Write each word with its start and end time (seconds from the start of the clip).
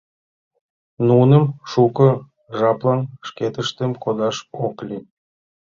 Нуным 1.07 1.43
шуко 1.71 2.07
жаплан 2.57 3.01
шкетыштым 3.27 3.91
кодаш 4.03 4.37
ок 4.65 4.75
лий! 4.87 5.03